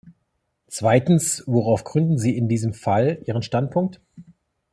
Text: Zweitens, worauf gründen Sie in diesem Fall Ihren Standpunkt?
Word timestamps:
Zweitens, 0.65 1.43
worauf 1.45 1.83
gründen 1.83 2.17
Sie 2.17 2.35
in 2.35 2.47
diesem 2.49 2.73
Fall 2.73 3.21
Ihren 3.27 3.43
Standpunkt? 3.43 4.01